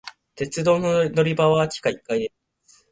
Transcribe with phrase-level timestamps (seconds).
[0.33, 2.33] 鉄道の乗り場は地下一階で
[2.65, 2.79] す。